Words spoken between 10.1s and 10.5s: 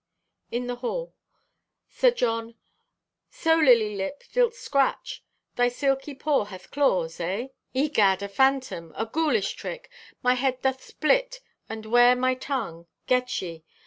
My